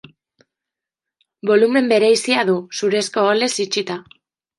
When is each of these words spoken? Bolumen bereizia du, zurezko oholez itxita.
Bolumen 1.49 1.91
bereizia 1.91 2.45
du, 2.47 2.55
zurezko 2.79 3.27
oholez 3.27 3.51
itxita. 3.67 3.99